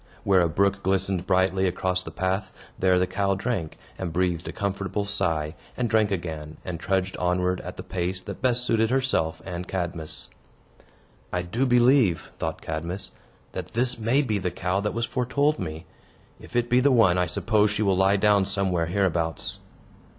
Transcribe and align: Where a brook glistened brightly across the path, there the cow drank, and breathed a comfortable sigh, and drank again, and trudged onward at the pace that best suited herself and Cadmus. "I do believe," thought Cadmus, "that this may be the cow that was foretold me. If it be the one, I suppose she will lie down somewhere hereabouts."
Where 0.23 0.41
a 0.41 0.49
brook 0.49 0.81
glistened 0.81 1.27
brightly 1.27 1.67
across 1.67 2.01
the 2.01 2.09
path, 2.09 2.51
there 2.79 2.97
the 2.97 3.05
cow 3.05 3.35
drank, 3.35 3.77
and 3.99 4.11
breathed 4.11 4.47
a 4.47 4.51
comfortable 4.51 5.05
sigh, 5.05 5.53
and 5.77 5.87
drank 5.91 6.09
again, 6.09 6.57
and 6.65 6.79
trudged 6.79 7.15
onward 7.17 7.61
at 7.61 7.77
the 7.77 7.83
pace 7.83 8.19
that 8.21 8.41
best 8.41 8.65
suited 8.65 8.89
herself 8.89 9.43
and 9.45 9.67
Cadmus. 9.67 10.31
"I 11.31 11.43
do 11.43 11.67
believe," 11.67 12.31
thought 12.39 12.63
Cadmus, 12.63 13.11
"that 13.51 13.73
this 13.73 13.99
may 13.99 14.23
be 14.23 14.39
the 14.39 14.49
cow 14.49 14.79
that 14.79 14.95
was 14.95 15.05
foretold 15.05 15.59
me. 15.59 15.85
If 16.39 16.55
it 16.55 16.67
be 16.67 16.79
the 16.79 16.91
one, 16.91 17.19
I 17.19 17.27
suppose 17.27 17.69
she 17.69 17.83
will 17.83 17.95
lie 17.95 18.17
down 18.17 18.45
somewhere 18.45 18.87
hereabouts." 18.87 19.59